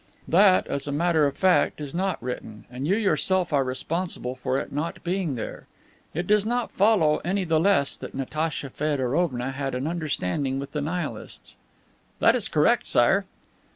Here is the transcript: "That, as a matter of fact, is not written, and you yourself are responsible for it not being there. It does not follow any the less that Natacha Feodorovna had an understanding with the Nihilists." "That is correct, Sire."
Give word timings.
"That, 0.27 0.65
as 0.65 0.87
a 0.87 0.91
matter 0.91 1.27
of 1.27 1.37
fact, 1.37 1.79
is 1.79 1.93
not 1.93 2.17
written, 2.23 2.65
and 2.71 2.87
you 2.87 2.95
yourself 2.95 3.53
are 3.53 3.63
responsible 3.63 4.33
for 4.33 4.57
it 4.57 4.71
not 4.71 5.03
being 5.03 5.35
there. 5.35 5.67
It 6.15 6.25
does 6.25 6.43
not 6.43 6.71
follow 6.71 7.17
any 7.23 7.43
the 7.43 7.59
less 7.59 7.97
that 7.97 8.15
Natacha 8.15 8.71
Feodorovna 8.71 9.51
had 9.51 9.75
an 9.75 9.85
understanding 9.85 10.57
with 10.57 10.71
the 10.71 10.81
Nihilists." 10.81 11.55
"That 12.17 12.35
is 12.35 12.47
correct, 12.47 12.87
Sire." 12.87 13.25